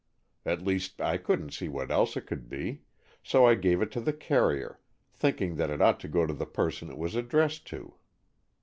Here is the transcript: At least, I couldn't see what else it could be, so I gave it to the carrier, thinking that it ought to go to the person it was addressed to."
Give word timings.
At 0.47 0.63
least, 0.63 0.99
I 0.99 1.17
couldn't 1.17 1.53
see 1.53 1.67
what 1.69 1.91
else 1.91 2.17
it 2.17 2.25
could 2.25 2.49
be, 2.49 2.81
so 3.21 3.45
I 3.45 3.53
gave 3.53 3.83
it 3.83 3.91
to 3.91 4.01
the 4.01 4.11
carrier, 4.13 4.79
thinking 5.13 5.57
that 5.57 5.69
it 5.69 5.79
ought 5.79 5.99
to 5.99 6.07
go 6.07 6.25
to 6.25 6.33
the 6.33 6.47
person 6.47 6.89
it 6.89 6.97
was 6.97 7.13
addressed 7.13 7.67
to." 7.67 7.93